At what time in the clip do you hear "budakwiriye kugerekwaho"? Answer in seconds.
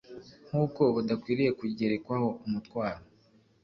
0.95-2.27